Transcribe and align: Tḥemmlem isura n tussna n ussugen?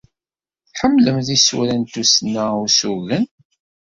Tḥemmlem 0.69 1.17
isura 1.35 1.75
n 1.81 1.83
tussna 1.91 2.45
n 2.53 2.59
ussugen? 2.65 3.25